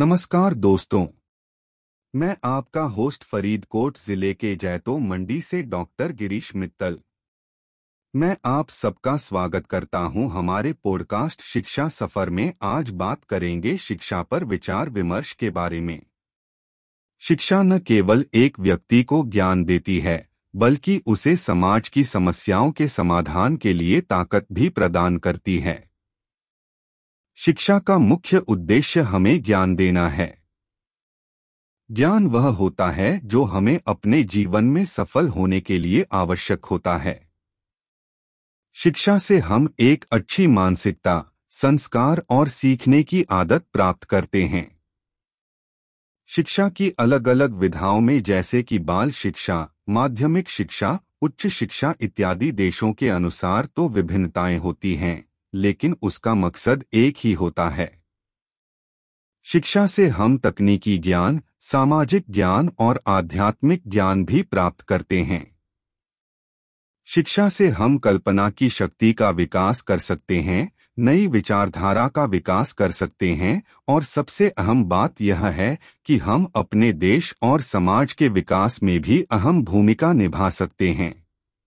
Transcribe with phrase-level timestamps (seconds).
[0.00, 1.06] नमस्कार दोस्तों।
[2.14, 6.98] मैं आपका होस्ट फरीदकोट ज़िले के जैतो मंडी से डॉक्टर गिरीश मित्तल।
[8.16, 14.22] मैं आप सबका स्वागत करता हूँ हमारे पॉडकास्ट शिक्षा सफ़र में। आज बात करेंगे शिक्षा
[14.22, 16.02] पर विचार विमर्श के बारे में।
[17.20, 22.88] शिक्षा न केवल एक व्यक्ति को ज्ञान देती है, बल्कि उसे समाज की समस्याओं के
[22.88, 25.89] समाधान के लिए ताकत भी प्रदान करती है।
[27.44, 30.42] शिक्षा का मुख्य उद्देश्य हमें ज्ञान देना है।
[31.90, 36.96] ज्ञान वह होता है जो हमें अपने जीवन में सफल होने के लिए आवश्यक होता
[36.96, 37.30] है।
[38.74, 44.80] शिक्षा से हम एक अच्छी मानसिकता, संस्कार और सीखने की आदत प्राप्त करते हैं।
[46.26, 52.52] शिक्षा की अलग अलग विधाओं में जैसे कि बाल शिक्षा, माध्यमिक शिक्षा, उच्च शिक्षा इत्यादि
[52.52, 58.00] देशों के अनुसार तो विभिन्नताएँ होती हैं। लेकिन उसका मकसद एक ही होता है।
[59.44, 65.56] शिक्षा से हम तकनीकी ज्ञान, सामाजिक ज्ञान और आध्यात्मिक ज्ञान भी प्राप्त करते हैं।
[67.06, 72.72] शिक्षा से हम कल्पना की शक्ति का विकास कर सकते हैं, नई विचारधारा का विकास
[72.72, 78.12] कर सकते हैं और सबसे अहम बात यह है कि हम अपने देश और समाज
[78.12, 81.26] के विकास में भी अहम भूमिका निभा सकते हैं।